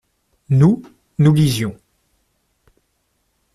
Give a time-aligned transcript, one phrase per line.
[0.49, 0.81] Nous,
[1.19, 1.77] nous lisions.